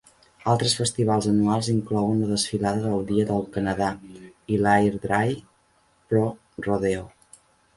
[0.51, 3.91] Altres festivals anuals inclouen la desfilada del Dia del Canadà
[4.55, 6.25] i l'Airdrie Pro
[6.69, 7.07] Rodeo.